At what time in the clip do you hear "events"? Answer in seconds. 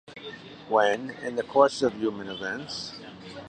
2.27-2.99